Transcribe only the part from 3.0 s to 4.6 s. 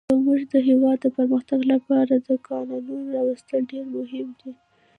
راويستل ډير مهم دي.